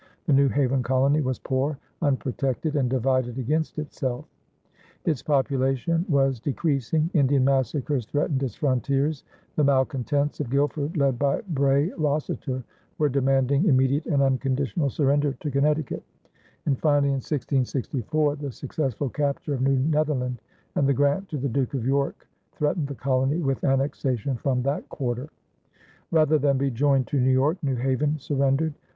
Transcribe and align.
The 0.25 0.33
New 0.33 0.47
Haven 0.49 0.81
colony 0.81 1.21
was 1.21 1.37
poor, 1.37 1.77
unprotected, 2.01 2.75
and 2.75 2.89
divided 2.89 3.37
against 3.37 3.77
itself. 3.77 4.25
Its 5.05 5.21
population 5.21 6.07
was 6.09 6.39
decreasing; 6.39 7.11
Indian 7.13 7.45
massacres 7.45 8.07
threatened 8.07 8.41
its 8.41 8.55
frontiers; 8.55 9.23
the 9.57 9.63
malcontents 9.63 10.39
of 10.39 10.49
Guilford, 10.49 10.97
led 10.97 11.19
by 11.19 11.41
Bray 11.49 11.89
Rossiter, 11.99 12.63
were 12.97 13.09
demanding 13.09 13.67
immediate 13.67 14.07
and 14.07 14.23
unconditional 14.23 14.89
surrender 14.89 15.33
to 15.33 15.51
Connecticut; 15.51 16.01
and 16.65 16.79
finally 16.79 17.09
in 17.09 17.17
1664 17.21 18.37
the 18.37 18.51
successful 18.51 19.07
capture 19.09 19.53
of 19.53 19.61
New 19.61 19.77
Netherland 19.77 20.41
and 20.73 20.89
the 20.89 20.95
grant 20.95 21.29
to 21.29 21.37
the 21.37 21.47
Duke 21.47 21.75
of 21.75 21.85
York 21.85 22.27
threatened 22.53 22.87
the 22.87 22.95
colony 22.95 23.37
with 23.39 23.63
annexation 23.63 24.35
from 24.35 24.63
that 24.63 24.89
quarter. 24.89 25.29
Rather 26.09 26.39
than 26.39 26.57
be 26.57 26.71
joined 26.71 27.05
to 27.09 27.19
New 27.21 27.29
York, 27.29 27.59
New 27.61 27.75
Haven 27.75 28.17
surrendered. 28.17 28.73